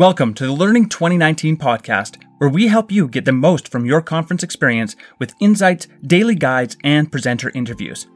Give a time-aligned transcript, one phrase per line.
[0.00, 4.00] Welcome to the Learning 2019 podcast, where we help you get the most from your
[4.00, 8.06] conference experience with insights, daily guides, and presenter interviews.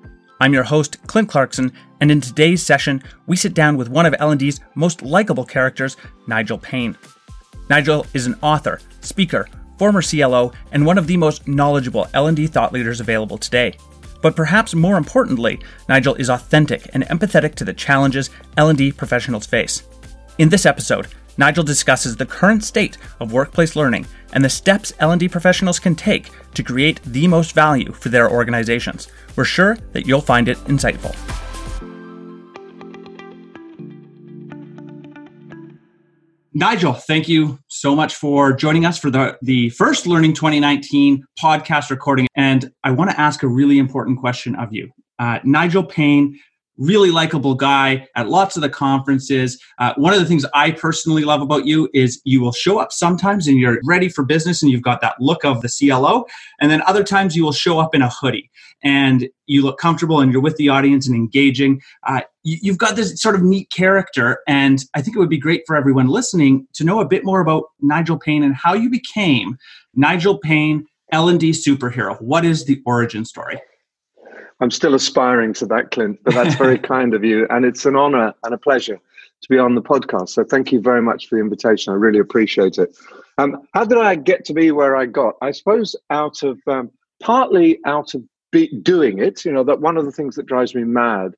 [0.41, 4.15] I'm your host, Clint Clarkson, and in today's session, we sit down with one of
[4.19, 6.97] L&D's most likable characters, Nigel Paine.
[7.69, 9.47] Nigel is an author, speaker,
[9.77, 13.77] former CLO, and one of the most knowledgeable L&D thought leaders available today.
[14.23, 15.61] But perhaps more importantly,
[15.91, 19.83] Nigel is authentic and empathetic to the challenges L&D professionals face.
[20.39, 25.29] In this episode, Nigel discusses the current state of workplace learning and the steps L&D
[25.29, 29.09] professionals can take to create the most value for their organizations.
[29.35, 31.15] We're sure that you'll find it insightful.
[36.57, 41.91] Nigel, thank you so much for joining us for the, the first Learning 2019 podcast
[41.91, 42.29] recording.
[42.37, 44.89] And I want to ask a really important question of you.
[45.19, 46.39] Uh, Nigel Paine
[46.77, 49.63] really likable guy at lots of the conferences.
[49.79, 52.93] Uh, one of the things I personally love about you is you will show up
[52.93, 56.25] sometimes and you're ready for business and you've got that look of the CLO.
[56.61, 58.51] And then other times you will show up in a hoodie
[58.83, 61.81] and you look comfortable and you're with the audience and engaging.
[62.07, 64.41] Uh, you, have got this sort of neat character.
[64.47, 67.41] And I think it would be great for everyone listening to know a bit more
[67.41, 69.57] about Nigel Paine and how you became
[69.95, 72.21] Nigel Paine, L&D superhero.
[72.21, 73.61] What is the origin story?
[74.61, 77.47] I'm still aspiring to that, Clint, but that's very kind of you.
[77.51, 78.99] And it's an honor and a pleasure
[79.43, 80.31] to be on the podcast.
[80.31, 81.93] So thank you very much for the invitation.
[81.93, 82.97] I really appreciate it.
[83.39, 85.35] Um, how did I get to be where I got?
[85.43, 86.91] I suppose out of um,
[87.23, 90.75] partly out of be, doing it, you know, that one of the things that drives
[90.75, 91.33] me mad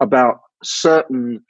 [0.00, 1.44] about certain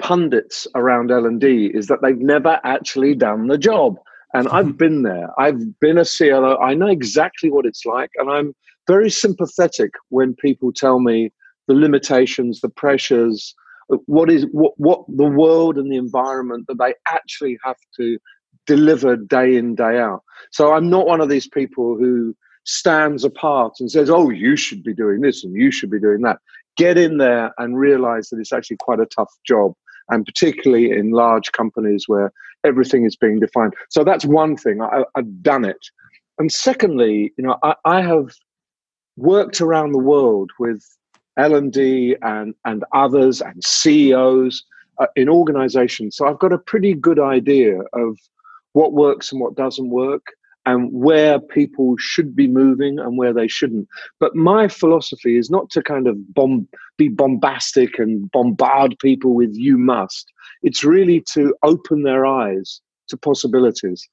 [0.00, 3.96] pundits around L&D is that they've never actually done the job.
[4.34, 4.76] And I've mm-hmm.
[4.76, 5.28] been there.
[5.38, 6.58] I've been a CLO.
[6.58, 8.10] I know exactly what it's like.
[8.16, 8.54] And I'm
[8.86, 11.32] very sympathetic when people tell me
[11.66, 13.54] the limitations, the pressures,
[13.92, 18.18] uh, what is what, what the world and the environment that they actually have to
[18.66, 20.22] deliver day in day out.
[20.50, 24.82] So I'm not one of these people who stands apart and says, "Oh, you should
[24.82, 26.38] be doing this and you should be doing that."
[26.76, 29.74] Get in there and realize that it's actually quite a tough job,
[30.08, 32.32] and particularly in large companies where
[32.64, 33.74] everything is being defined.
[33.90, 34.80] So that's one thing.
[34.80, 35.86] I, have done it,
[36.38, 38.30] and secondly, you know, I, I have
[39.16, 40.84] worked around the world with
[41.36, 44.64] L&D and, and others and CEOs
[44.98, 46.16] uh, in organizations.
[46.16, 48.18] So I've got a pretty good idea of
[48.72, 50.26] what works and what doesn't work
[50.66, 53.86] and where people should be moving and where they shouldn't.
[54.18, 59.54] But my philosophy is not to kind of bomb, be bombastic and bombard people with
[59.54, 60.32] you must.
[60.62, 64.08] It's really to open their eyes to possibilities.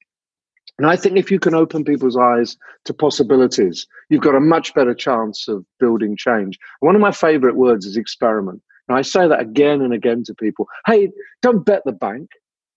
[0.78, 2.56] And I think if you can open people's eyes
[2.86, 6.58] to possibilities, you've got a much better chance of building change.
[6.80, 8.62] One of my favorite words is experiment.
[8.88, 10.66] And I say that again and again to people.
[10.86, 12.30] Hey, don't bet the bank,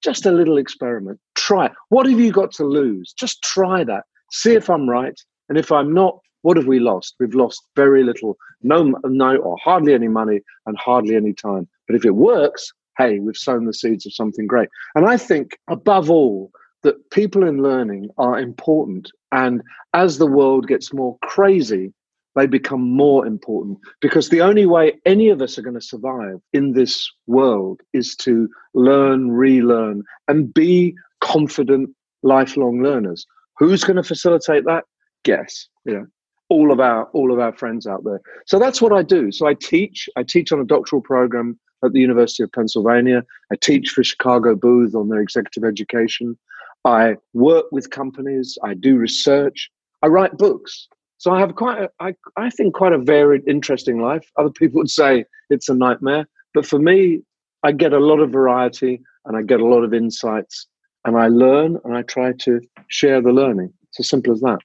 [0.04, 1.20] just a little experiment.
[1.36, 1.72] Try it.
[1.90, 3.14] What have you got to lose?
[3.18, 4.04] Just try that.
[4.32, 5.20] See if I'm right.
[5.50, 7.16] And if I'm not, what have we lost?
[7.20, 11.68] We've lost very little, no, no, or hardly any money and hardly any time.
[11.88, 14.70] But if it works, hey, we've sown the seeds of something great.
[14.94, 16.52] And I think above all,
[16.86, 19.12] that people in learning are important.
[19.32, 19.62] And
[19.94, 21.94] as the world gets more crazy,
[22.36, 26.42] they become more important because the only way any of us are going to survive
[26.54, 31.90] in this world is to learn, relearn, and be confident
[32.24, 33.26] lifelong learners.
[33.58, 34.84] Who's going to facilitate that?
[35.24, 35.68] Guess.
[35.86, 36.08] Know,
[36.50, 38.22] all of our all of our friends out there.
[38.46, 39.32] So that's what I do.
[39.32, 40.10] So I teach.
[40.18, 43.24] I teach on a doctoral program at the University of Pennsylvania.
[43.52, 46.38] I teach for Chicago Booth on their executive education.
[46.86, 49.70] I work with companies, I do research,
[50.04, 50.88] I write books.
[51.18, 54.30] So I have quite a, I, I think quite a varied, interesting life.
[54.38, 57.22] Other people would say it's a nightmare, but for me,
[57.64, 60.68] I get a lot of variety and I get a lot of insights
[61.06, 63.74] and I learn and I try to share the learning.
[63.90, 64.60] It's as simple as that.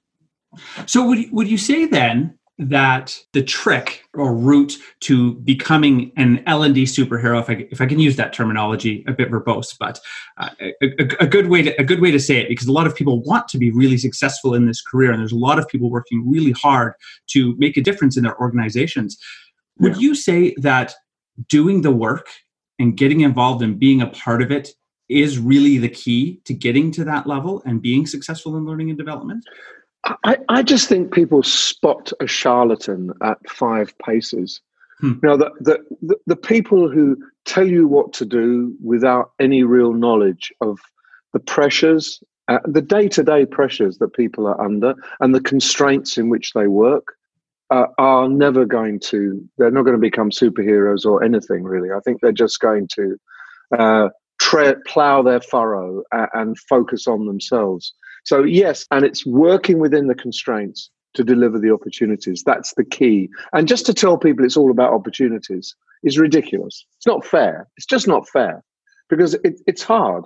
[0.87, 6.85] So would would you say then that the trick or route to becoming an L&D
[6.85, 9.99] superhero, if I, if I can use that terminology a bit verbose, but
[10.37, 10.89] uh, a,
[11.21, 13.23] a, good way to, a good way to say it, because a lot of people
[13.23, 16.31] want to be really successful in this career, and there's a lot of people working
[16.31, 16.93] really hard
[17.29, 19.17] to make a difference in their organizations.
[19.79, 20.01] Would yeah.
[20.01, 20.95] you say that
[21.49, 22.29] doing the work
[22.79, 24.69] and getting involved and being a part of it
[25.09, 28.99] is really the key to getting to that level and being successful in learning and
[28.99, 29.45] development?
[30.05, 34.61] I, I just think people spot a charlatan at five paces.
[35.01, 35.13] Hmm.
[35.23, 40.53] Know, the, the, the, people who tell you what to do without any real knowledge
[40.61, 40.79] of
[41.33, 46.19] the pressures, uh, the day to day pressures that people are under, and the constraints
[46.19, 47.15] in which they work.
[47.73, 52.01] Uh, are never going to they're not going to become superheroes or anything really i
[52.01, 53.17] think they're just going to
[53.79, 54.09] uh,
[54.41, 57.95] tre- plow their furrow and focus on themselves.
[58.25, 62.43] So, yes, and it's working within the constraints to deliver the opportunities.
[62.45, 63.29] That's the key.
[63.53, 66.85] And just to tell people it's all about opportunities is ridiculous.
[66.97, 67.69] It's not fair.
[67.77, 68.63] It's just not fair
[69.09, 70.25] because it, it's hard.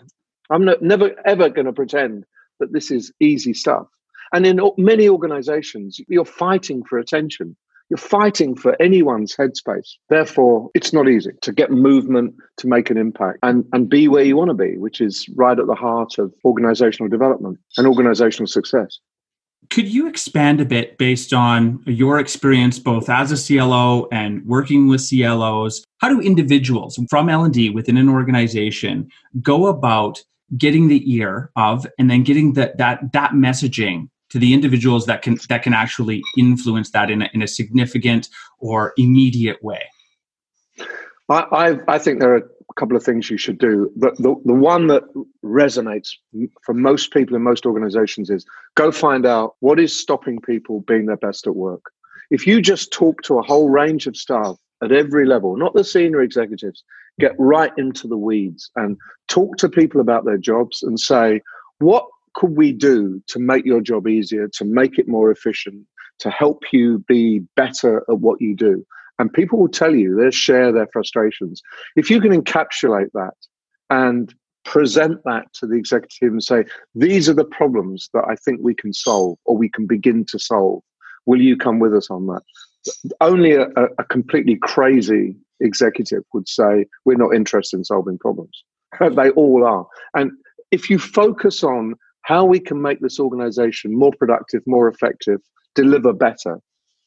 [0.51, 2.25] I'm not, never ever going to pretend
[2.61, 3.87] that this is easy stuff.
[4.33, 7.57] And in many organizations, you're fighting for attention.
[7.95, 9.89] You're fighting for anyone's headspace.
[10.09, 14.25] Therefore, it's not easy to get movement, to make an impact, and, and be where
[14.25, 18.49] you want to be, which is right at the heart of organizational development and organizational
[18.49, 18.99] success.
[19.71, 24.89] Could you expand a bit based on your experience both as a CLO and working
[24.89, 25.85] with CLOs?
[25.99, 29.09] How do individuals from L&D within an organization
[29.41, 30.21] go about
[30.59, 35.23] getting the ear of and then getting that that that messaging to the individuals that
[35.23, 38.29] can that can actually influence that in a, in a significant
[38.59, 39.85] or immediate way?
[41.29, 43.93] I, I, I think there are a couple of things you should do.
[43.95, 45.05] The, the, the one that
[45.45, 46.09] resonates
[46.65, 48.45] for most people in most organizations is
[48.75, 51.85] go find out what is stopping people being their best at work.
[52.33, 55.85] If you just talk to a whole range of staff at every level, not the
[55.85, 56.83] senior executives,
[57.21, 58.97] get right into the weeds and
[59.29, 61.41] talk to people about their jobs and say,
[61.79, 62.05] what
[62.35, 65.87] could we do to make your job easier, to make it more efficient,
[66.21, 68.85] to help you be better at what you do?
[69.19, 71.63] And people will tell you, they'll share their frustrations.
[71.97, 73.35] If you can encapsulate that
[73.91, 74.35] and
[74.65, 76.65] present that to the executive and say,
[76.95, 80.39] these are the problems that I think we can solve or we can begin to
[80.39, 80.83] solve.
[81.27, 82.43] Will you come with us on that?
[83.21, 88.65] Only a, a completely crazy executive would say, we're not interested in solving problems.
[89.01, 89.87] they all are.
[90.15, 90.33] And
[90.71, 91.95] if you focus on
[92.25, 95.41] how we can make this organization more productive, more effective,
[95.75, 96.61] deliver better,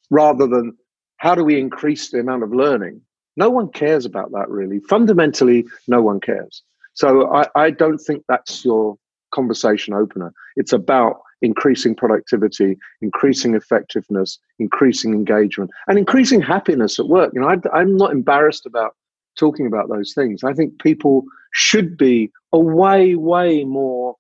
[0.10, 0.76] rather than
[1.18, 3.02] how do we increase the amount of learning?
[3.36, 4.80] No one cares about that really.
[4.80, 6.64] Fundamentally, no one cares.
[6.94, 8.96] So I, I don't think that's your
[9.32, 10.34] conversation opener.
[10.56, 17.32] It's about increasing productivity, increasing effectiveness, increasing engagement, and increasing happiness at work.
[17.34, 18.96] You know, I, I'm not embarrassed about
[19.38, 20.44] talking about those things.
[20.44, 21.24] I think people
[21.54, 24.16] should be a way, way more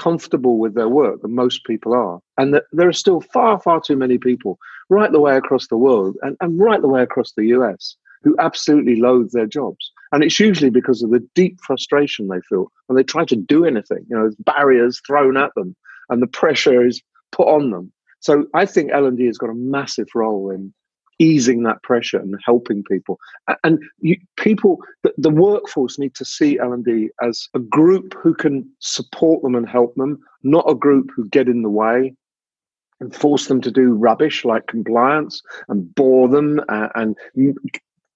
[0.00, 2.20] comfortable with their work than most people are.
[2.38, 4.58] And that there are still far, far too many people
[4.88, 8.34] right the way across the world and, and right the way across the US who
[8.38, 9.92] absolutely loathe their jobs.
[10.12, 13.64] And it's usually because of the deep frustration they feel when they try to do
[13.64, 14.04] anything.
[14.08, 15.76] You know, there's barriers thrown at them
[16.08, 17.92] and the pressure is put on them.
[18.20, 20.72] So I think L&D has got a massive role in
[21.20, 23.18] easing that pressure and helping people.
[23.62, 28.68] And you, people, the, the, workforce need to see L&D as a group who can
[28.80, 32.14] support them and help them, not a group who get in the way
[33.00, 37.68] and force them to do rubbish like compliance and bore them and, and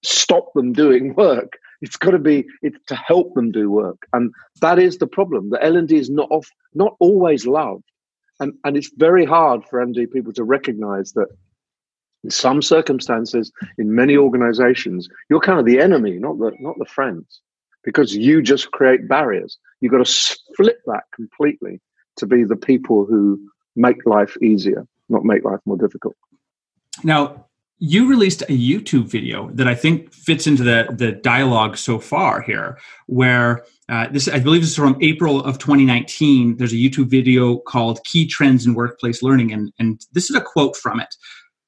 [0.03, 1.57] stop them doing work.
[1.81, 4.31] It's got to be it's to help them do work, and
[4.61, 5.49] that is the problem.
[5.49, 7.83] The L and D is not off, not always loved,
[8.39, 11.27] and and it's very hard for L and D people to recognise that
[12.25, 16.85] in some circumstances, in many organizations, you're kind of the enemy, not the not the
[16.85, 17.41] friends,
[17.83, 19.57] because you just create barriers.
[19.79, 21.79] You've got to flip that completely
[22.17, 23.39] to be the people who
[23.75, 26.15] make life easier, not make life more difficult.
[27.03, 27.45] Now,
[27.77, 32.41] you released a YouTube video that I think fits into the the dialogue so far
[32.41, 36.57] here, where uh, this I believe this is from April of 2019.
[36.57, 40.41] There's a YouTube video called "Key Trends in Workplace Learning," and and this is a
[40.41, 41.13] quote from it.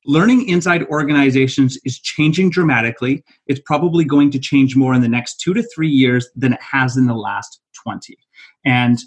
[0.08, 3.24] Learning inside organizations is changing dramatically.
[3.46, 6.62] It's probably going to change more in the next two to three years than it
[6.62, 8.18] has in the last 20.
[8.64, 9.00] And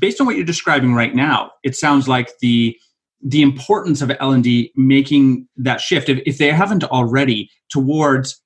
[0.00, 2.78] based on what you're describing right now, it sounds like the
[3.26, 8.38] the importance of L&D making that shift, if, if they haven't already, towards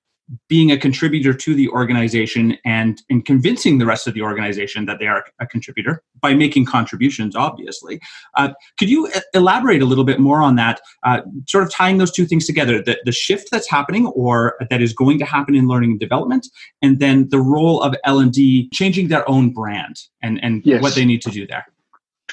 [0.49, 4.99] being a contributor to the organization and, and convincing the rest of the organization that
[4.99, 8.01] they are a contributor by making contributions, obviously.
[8.35, 12.13] Uh, could you elaborate a little bit more on that, uh, sort of tying those
[12.13, 15.67] two things together, the, the shift that's happening or that is going to happen in
[15.67, 16.47] learning and development,
[16.83, 20.83] and then the role of L&D changing their own brand and, and yes.
[20.83, 21.67] what they need to do there?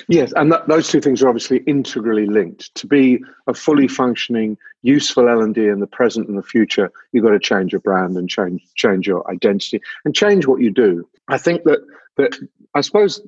[0.08, 2.74] Yes, and that, those two things are obviously integrally linked.
[2.76, 6.92] To be a fully functioning, useful L and D in the present and the future,
[7.12, 10.72] you've got to change your brand and change change your identity and change what you
[10.72, 11.08] do.
[11.30, 11.80] I think that
[12.18, 12.38] that
[12.74, 13.22] I suppose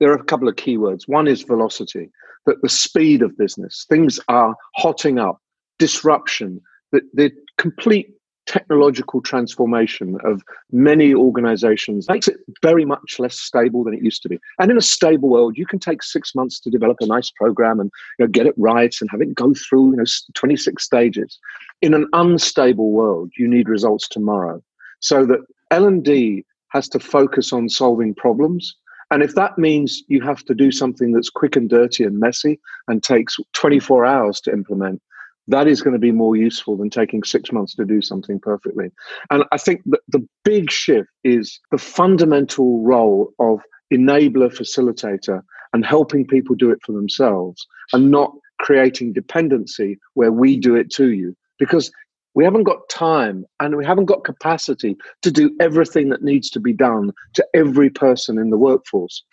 [0.00, 1.08] there are a couple of keywords.
[1.08, 2.10] One is velocity,
[2.46, 5.40] that the speed of business, things are hotting up,
[5.78, 6.60] disruption,
[6.92, 8.10] the, the complete
[8.48, 14.28] technological transformation of many organizations makes it very much less stable than it used to
[14.28, 14.38] be.
[14.58, 17.78] And in a stable world, you can take six months to develop a nice program
[17.78, 21.38] and you know, get it right and have it go through you know 26 stages.
[21.82, 24.62] In an unstable world, you need results tomorrow.
[25.00, 25.40] So that
[25.70, 28.74] L&D has to focus on solving problems.
[29.10, 32.58] And if that means you have to do something that's quick and dirty and messy
[32.88, 35.02] and takes 24 hours to implement,
[35.48, 38.90] that is going to be more useful than taking six months to do something perfectly.
[39.30, 43.60] And I think that the big shift is the fundamental role of
[43.92, 50.58] enabler facilitator and helping people do it for themselves and not creating dependency where we
[50.58, 51.34] do it to you.
[51.58, 51.90] Because
[52.34, 56.60] we haven't got time and we haven't got capacity to do everything that needs to
[56.60, 59.24] be done to every person in the workforce.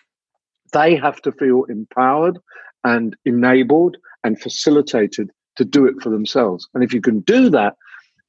[0.72, 2.40] They have to feel empowered
[2.84, 6.68] and enabled and facilitated to do it for themselves.
[6.74, 7.76] And if you can do that,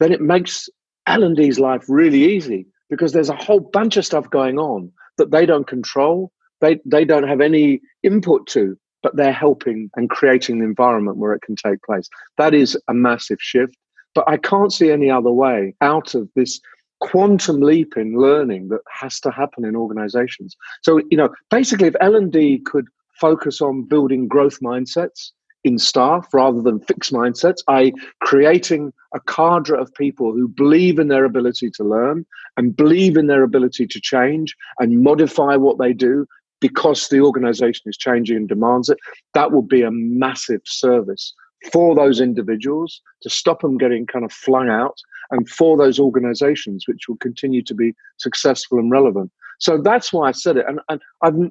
[0.00, 0.68] then it makes
[1.06, 5.46] L&D's life really easy because there's a whole bunch of stuff going on that they
[5.46, 10.64] don't control, they, they don't have any input to, but they're helping and creating the
[10.64, 12.08] environment where it can take place.
[12.38, 13.76] That is a massive shift.
[14.14, 16.60] But I can't see any other way out of this
[17.00, 20.56] quantum leap in learning that has to happen in organizations.
[20.82, 22.86] So, you know, basically if L&D could
[23.20, 25.32] focus on building growth mindsets
[25.66, 31.08] in staff rather than fixed mindsets, i.e., creating a cadre of people who believe in
[31.08, 32.24] their ability to learn
[32.56, 36.24] and believe in their ability to change and modify what they do
[36.60, 38.98] because the organization is changing and demands it.
[39.34, 41.34] That would be a massive service
[41.72, 44.96] for those individuals to stop them getting kind of flung out
[45.32, 49.32] and for those organizations which will continue to be successful and relevant.
[49.58, 50.66] So that's why I said it.
[50.68, 51.50] And, and I've,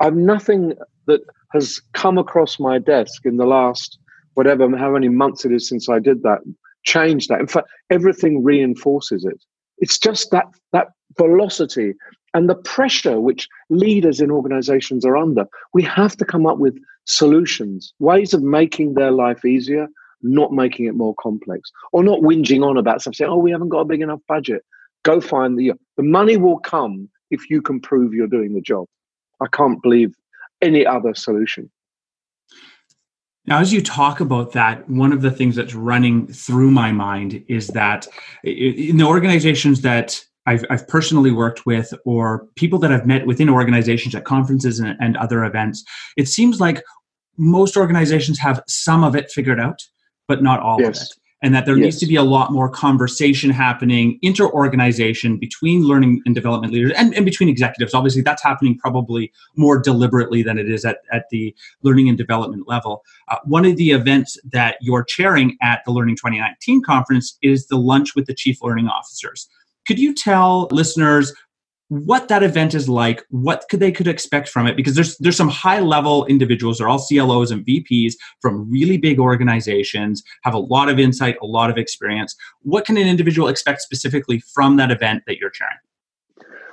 [0.00, 0.74] I've nothing
[1.06, 1.20] that
[1.52, 3.98] has come across my desk in the last
[4.38, 6.38] whatever, how many months it is since I did that,
[6.84, 7.40] changed that.
[7.40, 9.42] In fact, everything reinforces it.
[9.78, 11.94] It's just that, that velocity
[12.34, 15.44] and the pressure which leaders in organizations are under.
[15.74, 19.88] We have to come up with solutions, ways of making their life easier,
[20.22, 23.70] not making it more complex, or not whinging on about something, saying, oh, we haven't
[23.70, 24.62] got a big enough budget.
[25.02, 28.86] Go find the the money will come if you can prove you're doing the job.
[29.40, 30.14] I can't believe
[30.62, 31.70] any other solution.
[33.46, 37.42] Now, as you talk about that, one of the things that's running through my mind
[37.48, 38.06] is that
[38.44, 43.48] in the organizations that I've, I've personally worked with or people that I've met within
[43.48, 45.82] organizations at conferences and, and other events,
[46.16, 46.82] it seems like
[47.38, 49.80] most organizations have some of it figured out,
[50.26, 51.00] but not all yes.
[51.00, 51.84] of it and that there yes.
[51.84, 57.14] needs to be a lot more conversation happening inter-organization between learning and development leaders and,
[57.14, 57.94] and between executives.
[57.94, 62.66] Obviously that's happening probably more deliberately than it is at, at the learning and development
[62.66, 63.04] level.
[63.28, 67.76] Uh, one of the events that you're chairing at the learning 2019 conference is the
[67.76, 69.48] lunch with the chief learning officers.
[69.86, 71.32] Could you tell listeners
[71.88, 75.36] what that event is like, what could they could expect from it, because there's there's
[75.36, 80.58] some high level individuals, they're all CLOs and VPs from really big organizations, have a
[80.58, 82.36] lot of insight, a lot of experience.
[82.62, 85.76] What can an individual expect specifically from that event that you're chairing?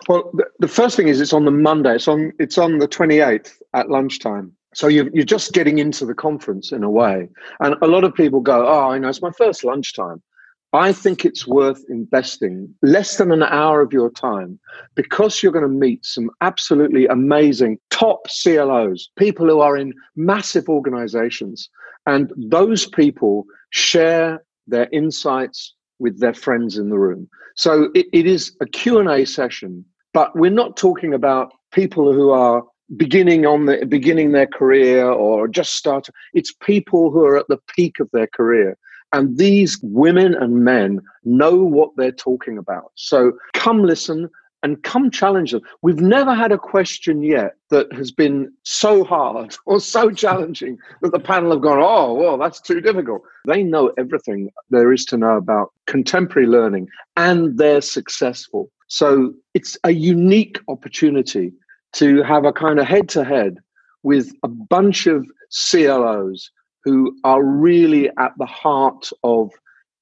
[0.08, 1.96] Well, the, the first thing is it's on the Monday.
[1.96, 4.52] It's on it's on the 28th at lunchtime.
[4.74, 7.30] So you're, you're just getting into the conference in a way.
[7.62, 10.22] And a lot of people go, oh, you know, it's my first lunchtime.
[10.74, 14.60] I think it's worth investing less than an hour of your time
[14.96, 20.68] because you're going to meet some absolutely amazing top CLOs, people who are in massive
[20.68, 21.70] organizations.
[22.08, 27.30] And those people share their insights with their friends in the room.
[27.56, 32.64] So it, it is a Q&A session, but we're not talking about people who are
[32.98, 37.58] beginning on the beginning their career or just start it's people who are at the
[37.76, 38.78] peak of their career
[39.16, 42.92] and these women and men know what they're talking about.
[42.96, 44.30] So come listen
[44.62, 45.62] and come challenge them.
[45.82, 51.14] We've never had a question yet that has been so hard or so challenging that
[51.14, 53.22] the panel have gone, oh, well, that's too difficult.
[53.48, 58.70] They know everything there is to know about contemporary learning and they're successful.
[58.88, 61.54] So it's a unique opportunity
[61.94, 63.60] to have a kind of head to head
[64.04, 66.52] with a bunch of CLOs
[66.86, 69.52] who are really at the heart of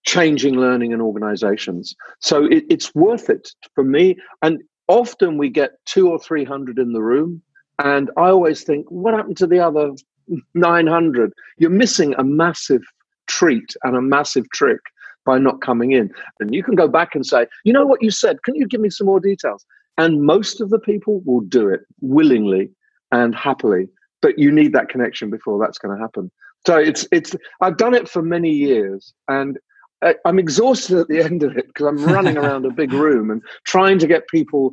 [0.05, 1.95] changing learning in organizations.
[2.19, 4.17] So it, it's worth it for me.
[4.41, 7.41] And often we get two or 300 in the room.
[7.79, 9.91] And I always think, what happened to the other
[10.53, 11.31] 900?
[11.57, 12.83] You're missing a massive
[13.27, 14.81] treat and a massive trick
[15.25, 16.11] by not coming in.
[16.41, 18.43] And you can go back and say, you know what you said?
[18.43, 19.65] Can you give me some more details?
[19.97, 22.71] And most of the people will do it willingly
[23.11, 23.87] and happily.
[24.21, 26.29] But you need that connection before that's going to happen.
[26.65, 29.59] So it's it's I've done it for many years, and
[30.01, 33.29] I, I'm exhausted at the end of it because I'm running around a big room
[33.29, 34.71] and trying to get people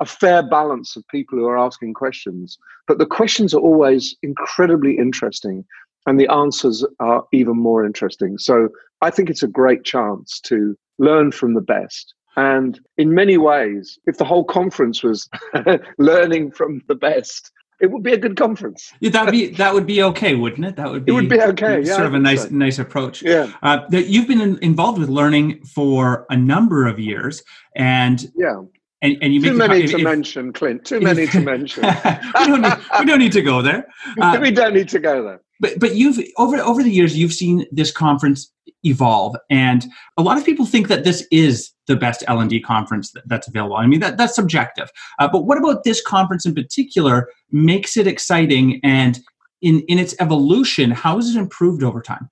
[0.00, 2.56] a fair balance of people who are asking questions.
[2.86, 5.64] But the questions are always incredibly interesting,
[6.06, 8.38] and the answers are even more interesting.
[8.38, 8.68] So
[9.02, 13.98] I think it's a great chance to learn from the best And in many ways,
[14.06, 15.28] if the whole conference was
[15.98, 17.52] learning from the best,
[17.84, 18.92] it would be a good conference.
[19.00, 20.76] yeah, that be that would be okay, wouldn't it?
[20.76, 21.12] That would be.
[21.12, 21.82] It would be okay.
[21.82, 22.48] Yeah, sort of a nice so.
[22.50, 23.22] nice approach.
[23.22, 23.52] Yeah.
[23.62, 27.42] Uh, that you've been in, involved with learning for a number of years,
[27.76, 28.62] and yeah.
[29.02, 30.86] And, and you too many if, to if, mention, Clint.
[30.86, 31.84] Too many to mention.
[31.84, 33.86] we, don't need, we don't need to go there.
[34.18, 35.40] Uh, we don't need to go there.
[35.60, 38.50] But but you've over over the years you've seen this conference
[38.84, 39.86] evolve, and
[40.16, 43.28] a lot of people think that this is the best L and D conference that,
[43.28, 43.76] that's available.
[43.76, 44.90] I mean that that's subjective.
[45.18, 49.20] Uh, but what about this conference in particular makes it exciting and
[49.62, 50.90] in in its evolution?
[50.90, 52.30] How has it improved over time?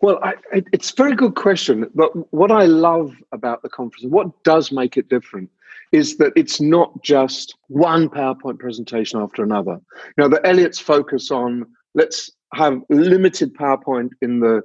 [0.00, 0.34] Well, I,
[0.72, 1.88] it's a very good question.
[1.94, 5.48] But what I love about the conference, what does make it different,
[5.92, 9.80] is that it's not just one PowerPoint presentation after another.
[10.16, 14.62] You know, the Elliott's focus on let's have limited PowerPoint in the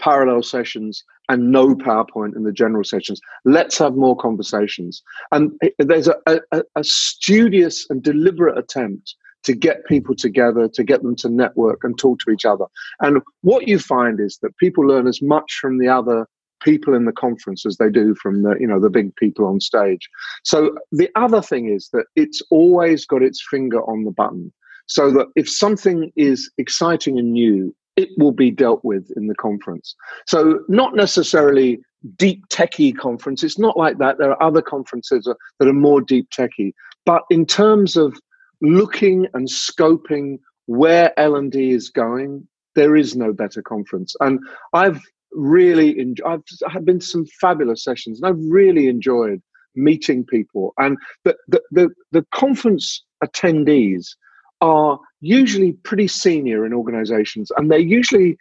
[0.00, 3.20] parallel sessions and no PowerPoint in the general sessions.
[3.44, 5.02] Let's have more conversations.
[5.32, 9.14] And there's a, a, a studious and deliberate attempt
[9.44, 12.66] to get people together, to get them to network and talk to each other.
[13.00, 16.26] And what you find is that people learn as much from the other
[16.62, 19.60] people in the conference as they do from the you know the big people on
[19.60, 20.08] stage.
[20.44, 24.52] So the other thing is that it's always got its finger on the button.
[24.86, 29.34] So that if something is exciting and new, it will be dealt with in the
[29.34, 29.94] conference.
[30.26, 31.80] So not necessarily
[32.16, 33.42] deep techie conference.
[33.42, 34.18] It's not like that.
[34.18, 36.72] There are other conferences that are more deep techie.
[37.04, 38.16] But in terms of
[38.60, 44.14] looking and scoping where L&D is going, there is no better conference.
[44.20, 44.38] And
[44.72, 49.42] I've really enjoyed, I've had been some fabulous sessions and I've really enjoyed
[49.74, 50.72] meeting people.
[50.78, 54.08] And the, the, the, the conference attendees
[54.60, 58.36] are usually pretty senior in organizations and they usually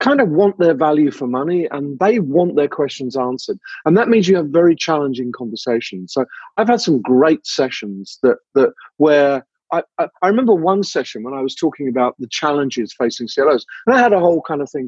[0.00, 4.08] kind of want their value for money and they want their questions answered and that
[4.08, 6.24] means you have very challenging conversations so
[6.56, 11.40] i've had some great sessions that that where I, I, remember one session when I
[11.40, 14.86] was talking about the challenges facing CLOs, and I had a whole kind of thing.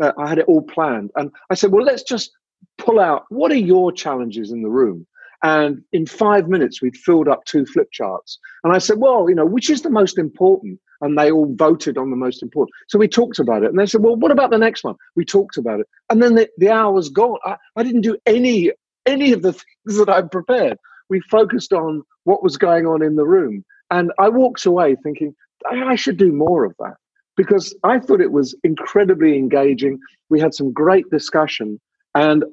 [0.00, 2.30] Uh, I had it all planned, and I said, "Well, let's just
[2.78, 5.06] pull out what are your challenges in the room."
[5.42, 8.38] And in five minutes, we'd filled up two flip charts.
[8.62, 11.96] And I said, "Well, you know, which is the most important?" And they all voted
[11.96, 12.74] on the most important.
[12.88, 15.24] So we talked about it, and they said, "Well, what about the next one?" We
[15.24, 17.38] talked about it, and then the, the hour was gone.
[17.44, 18.70] I, I didn't do any
[19.06, 19.52] any of the
[19.86, 20.78] things that I'd prepared.
[21.08, 23.64] We focused on what was going on in the room.
[23.90, 25.34] And I walked away thinking,
[25.68, 26.94] I should do more of that
[27.36, 29.98] because I thought it was incredibly engaging.
[30.28, 31.80] We had some great discussion,
[32.14, 32.44] and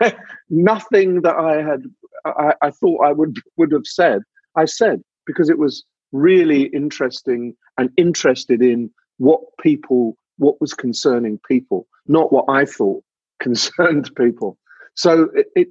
[0.50, 1.82] nothing that I had
[2.24, 4.22] I, I, thought I would would have said,
[4.56, 11.38] I said because it was really interesting and interested in what people what was concerning
[11.46, 13.02] people, not what I thought
[13.40, 14.58] concerned people.
[14.94, 15.68] So it it,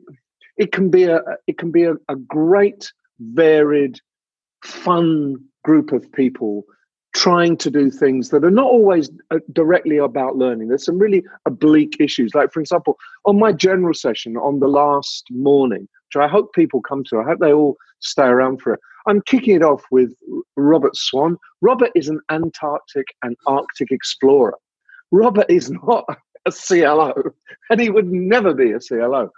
[0.58, 4.00] it can be a it can be a, a great varied
[4.64, 6.66] fun group of people
[7.16, 10.68] trying to do things that are not always uh, directly about learning.
[10.68, 12.36] There's some really oblique issues.
[12.36, 16.82] Like, for example, on my general session on the last morning, which I hope people
[16.82, 18.80] come to, I hope they all stay around for it.
[19.08, 20.14] I'm kicking it off with
[20.56, 21.38] Robert Swan.
[21.62, 24.58] Robert is an Antarctic and Arctic explorer.
[25.12, 26.06] Robert is not
[26.46, 27.14] a CLO,
[27.70, 29.30] and he would never be a CLO.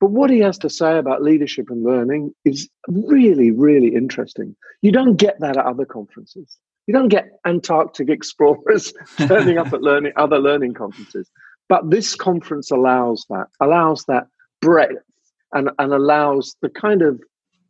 [0.00, 4.56] But what he has to say about leadership and learning is really, really interesting.
[4.80, 6.56] You don't get that at other conferences.
[6.86, 11.30] You don't get Antarctic explorers turning up at learning other learning conferences.
[11.68, 14.26] But this conference allows that, allows that
[14.60, 15.04] breadth
[15.52, 17.20] and, and allows the kind of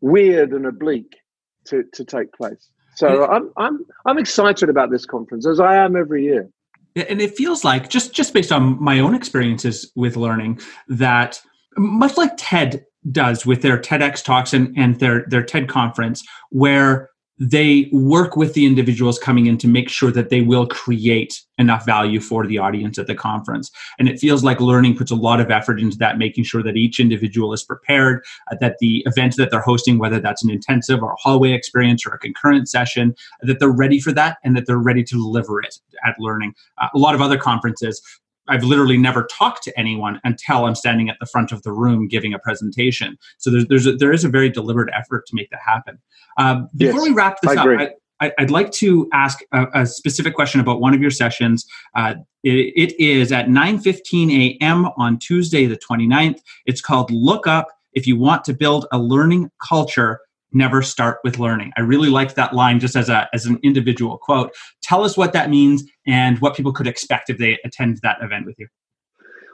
[0.01, 1.17] weird and oblique
[1.67, 2.71] to, to take place.
[2.97, 6.49] So I'm I'm I'm excited about this conference as I am every year.
[6.97, 11.41] And it feels like just just based on my own experiences with learning that
[11.79, 17.09] much like TED does with their TEDx talks and, and their, their TED conference, where
[17.41, 21.87] they work with the individuals coming in to make sure that they will create enough
[21.87, 23.71] value for the audience at the conference.
[23.99, 26.77] And it feels like learning puts a lot of effort into that, making sure that
[26.77, 28.23] each individual is prepared,
[28.53, 32.07] uh, that the event that they're hosting, whether that's an intensive or a hallway experience
[32.07, 35.63] or a concurrent session, that they're ready for that and that they're ready to deliver
[35.63, 36.55] it at learning.
[36.77, 38.03] Uh, a lot of other conferences
[38.51, 42.09] I've literally never talked to anyone until I'm standing at the front of the room
[42.09, 43.17] giving a presentation.
[43.39, 45.99] So there's, there's a, there is a very deliberate effort to make that happen.
[46.77, 50.35] Before yes, we wrap this I up, I, would like to ask a, a, specific
[50.35, 51.65] question about one of your sessions.
[51.95, 54.87] Uh, it, it is at 9.15 a.m.
[54.97, 56.41] on Tuesday, the 29th.
[56.67, 60.21] It's called Look Up if you want to build a learning culture
[60.53, 61.73] never start with learning.
[61.77, 64.55] I really like that line just as a as an individual quote.
[64.83, 68.47] Tell us what that means and what people could expect if they attend that event
[68.47, 68.69] with you.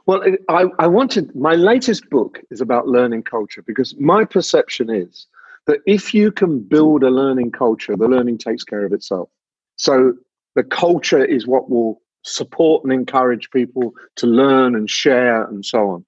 [0.06, 5.26] Well, I, I wanted my latest book is about learning culture because my perception is
[5.66, 9.28] that if you can build a learning culture, the learning takes care of itself.
[9.74, 10.14] So
[10.54, 15.90] the culture is what will support and encourage people to learn and share and so
[15.90, 16.04] on.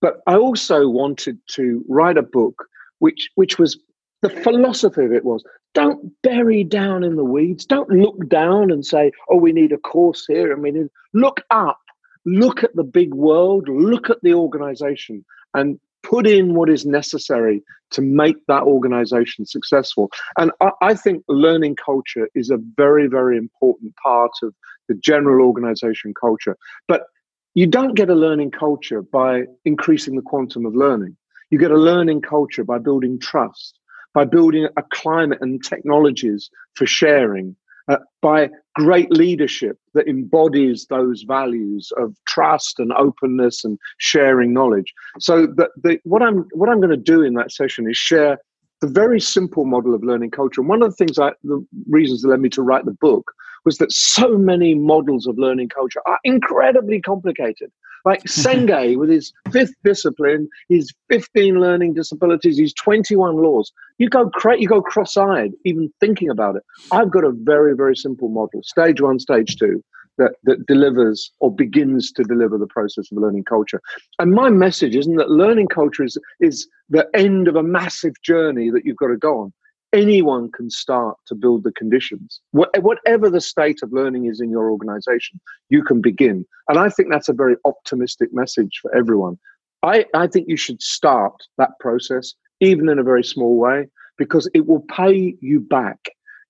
[0.00, 2.66] But I also wanted to write a book
[2.98, 3.78] which which was
[4.22, 7.64] the philosophy of it was don't bury down in the weeds.
[7.64, 10.52] Don't look down and say, oh, we need a course here.
[10.52, 11.80] I mean, look up,
[12.24, 17.62] look at the big world, look at the organization, and put in what is necessary
[17.90, 20.10] to make that organization successful.
[20.38, 24.54] And I, I, think learning culture is a very, very important part of
[24.88, 26.56] the general organization culture.
[26.88, 27.02] But
[27.54, 31.16] you don't get a learning culture by increasing the quantum of learning.
[31.50, 33.78] You get a learning culture by building trust,
[34.14, 37.56] by building a climate and technologies for sharing,
[37.88, 44.92] uh, by great leadership that embodies those values of trust and openness and sharing knowledge.
[45.18, 48.38] So the, the, what I'm what I'm going to do in that session is share
[48.80, 50.60] the very simple model of learning culture.
[50.60, 53.32] And one of the things I, the reasons that led me to write the book
[53.64, 57.70] was that so many models of learning culture are incredibly complicated.
[58.04, 63.72] Like Senge with his fifth discipline, his 15 learning disabilities, his 21 laws.
[63.98, 66.62] You go cra- you go cross-eyed even thinking about it.
[66.90, 69.82] I've got a very, very simple model, stage one, stage two,
[70.18, 73.80] that, that delivers or begins to deliver the process of learning culture.
[74.18, 78.70] And my message isn't that learning culture is, is the end of a massive journey
[78.70, 79.52] that you've got to go on
[79.92, 82.40] anyone can start to build the conditions.
[82.52, 86.46] Whatever the state of learning is in your organization, you can begin.
[86.68, 89.38] And I think that's a very optimistic message for everyone.
[89.82, 94.48] I, I think you should start that process, even in a very small way, because
[94.54, 95.98] it will pay you back.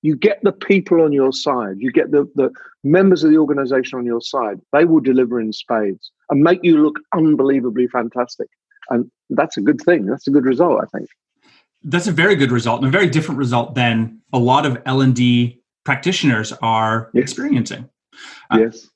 [0.02, 2.50] You get the people on your side, you get the, the
[2.83, 4.61] members of the organization on your side.
[4.72, 8.48] They will deliver in spades and make you look unbelievably fantastic.
[8.90, 10.07] And that's a good thing.
[10.07, 11.09] That's a good result, I think
[11.84, 15.60] that's a very good result and a very different result than a lot of L&D
[15.84, 17.22] practitioners are yes.
[17.22, 17.88] experiencing.
[18.50, 18.88] Uh, yes.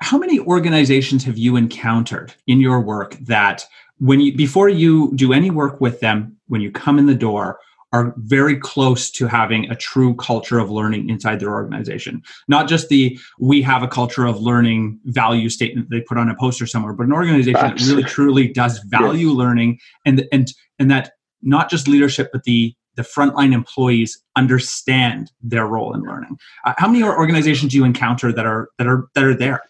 [0.00, 3.64] How many organizations have you encountered in your work that
[3.98, 7.60] when you before you do any work with them when you come in the door
[7.92, 12.22] are very close to having a true culture of learning inside their organization.
[12.48, 16.34] Not just the we have a culture of learning value statement they put on a
[16.34, 19.36] poster somewhere, but an organization that really truly does value yes.
[19.36, 25.66] learning and and and that not just leadership, but the the frontline employees understand their
[25.66, 26.38] role in learning.
[26.64, 29.62] Uh, how many organizations do you encounter that are that are that are there?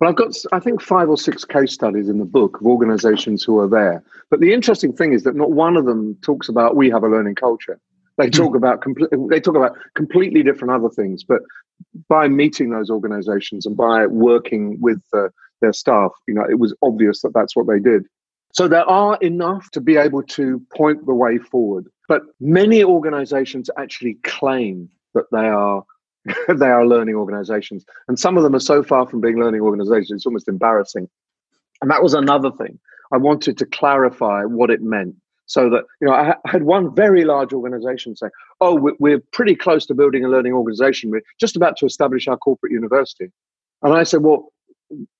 [0.00, 3.42] Well, I've got I think five or six case studies in the book of organizations
[3.42, 4.02] who are there.
[4.30, 7.08] But the interesting thing is that not one of them talks about we have a
[7.08, 7.78] learning culture.
[8.18, 8.56] They talk mm.
[8.56, 11.22] about compl- they talk about completely different other things.
[11.24, 11.42] But
[12.08, 15.28] by meeting those organizations and by working with uh,
[15.60, 18.06] their staff, you know, it was obvious that that's what they did.
[18.56, 21.88] So there are enough to be able to point the way forward.
[22.08, 25.84] But many organizations actually claim that they are
[26.48, 27.84] they are learning organizations.
[28.08, 31.06] And some of them are so far from being learning organizations, it's almost embarrassing.
[31.82, 32.78] And that was another thing.
[33.12, 35.14] I wanted to clarify what it meant
[35.44, 38.28] so that, you know, I had one very large organization say,
[38.60, 41.10] oh, we're pretty close to building a learning organization.
[41.10, 43.30] We're just about to establish our corporate university.
[43.82, 44.50] And I said, well,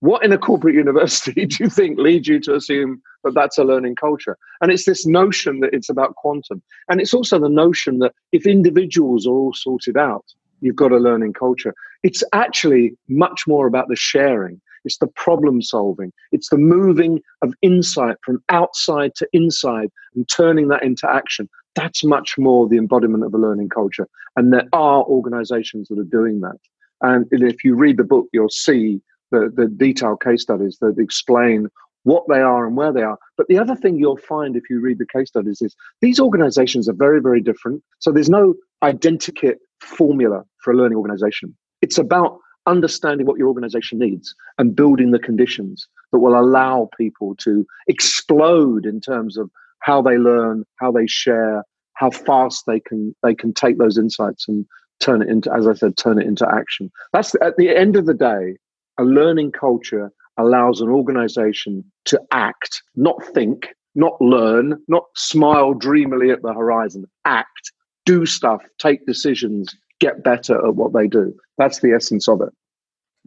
[0.00, 3.64] what in a corporate university do you think leads you to assume that that's a
[3.64, 4.36] learning culture?
[4.60, 6.62] And it's this notion that it's about quantum.
[6.88, 10.24] And it's also the notion that if individuals are all sorted out,
[10.60, 11.74] you've got a learning culture.
[12.02, 14.60] It's actually much more about the sharing.
[14.84, 16.12] It's the problem solving.
[16.30, 21.48] It's the moving of insight from outside to inside and turning that into action.
[21.74, 24.08] That's much more the embodiment of a learning culture.
[24.36, 26.58] And there are organizations that are doing that.
[27.02, 31.68] And if you read the book, you'll see the, the detailed case studies that explain
[32.04, 33.18] what they are and where they are.
[33.36, 36.88] But the other thing you'll find if you read the case studies is these organizations
[36.88, 37.82] are very, very different.
[37.98, 41.56] So there's no identikit formula for a learning organization.
[41.82, 47.34] It's about understanding what your organization needs and building the conditions that will allow people
[47.36, 53.14] to explode in terms of how they learn, how they share, how fast they can
[53.22, 54.66] they can take those insights and
[55.00, 56.90] turn it into, as I said, turn it into action.
[57.12, 58.56] That's at the end of the day,
[58.98, 66.30] a learning culture allows an organization to act, not think, not learn, not smile dreamily
[66.30, 67.72] at the horizon, act,
[68.04, 71.34] do stuff, take decisions, get better at what they do.
[71.58, 72.50] That's the essence of it.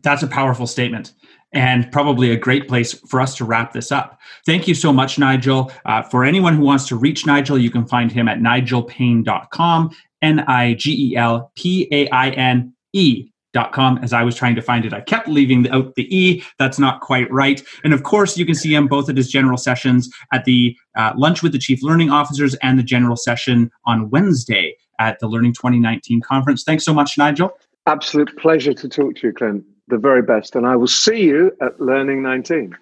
[0.02, 1.14] That's a powerful statement
[1.52, 4.20] and probably a great place for us to wrap this up.
[4.46, 5.72] Thank you so much, Nigel.
[5.86, 9.90] Uh, for anyone who wants to reach Nigel, you can find him at nigelpaine.com,
[10.22, 13.30] N I G E L P A I N E
[13.72, 14.94] com as I was trying to find it.
[14.94, 16.44] I kept leaving out the E.
[16.58, 17.62] That's not quite right.
[17.84, 21.14] And of course, you can see him both at his general sessions at the uh,
[21.16, 25.54] Lunch with the Chief Learning Officers and the general session on Wednesday at the Learning
[25.54, 26.64] 2019 conference.
[26.64, 27.52] Thanks so much, Nigel.
[27.88, 29.64] Absolute pleasure to talk to you, Clint.
[29.88, 30.56] The very best.
[30.56, 32.78] And I will see you at Learning 19.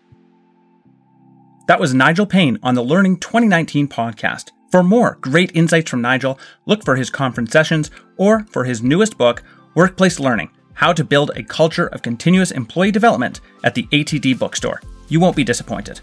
[1.67, 4.51] That was Nigel Paine on the Learning 2019 podcast.
[4.71, 9.17] For more great insights from Nigel, look for his conference sessions or for his newest
[9.17, 9.43] book,
[9.75, 14.79] Workplace Learning How to Build a Culture of Continuous Employee Development at the ATD Bookstore.
[15.07, 16.01] You won't be disappointed.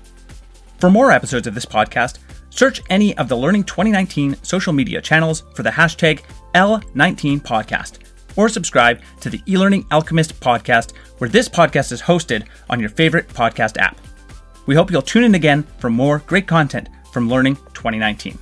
[0.81, 2.19] For more episodes of this podcast,
[2.51, 6.23] search any of the Learning 2019 social media channels for the hashtag
[6.57, 8.01] L19Podcast
[8.35, 13.29] or subscribe to the eLearning Alchemist podcast, where this podcast is hosted on your favorite
[13.29, 14.01] podcast app.
[14.67, 18.37] We hope you'll tune in again for more great content from Learning 2019.